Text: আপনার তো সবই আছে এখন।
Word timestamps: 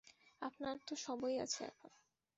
আপনার 0.41 0.75
তো 0.87 0.93
সবই 1.03 1.35
আছে 1.39 1.61
এখন। 1.65 1.91